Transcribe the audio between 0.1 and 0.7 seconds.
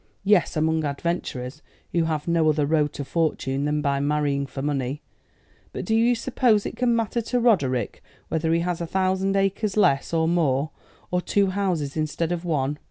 "Yes,